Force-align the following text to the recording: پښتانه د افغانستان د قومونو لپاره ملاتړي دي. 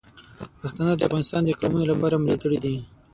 پښتانه 0.61 0.93
د 0.95 1.01
افغانستان 1.07 1.41
د 1.43 1.49
قومونو 1.59 1.85
لپاره 1.91 2.21
ملاتړي 2.23 2.57
دي. 2.63 2.75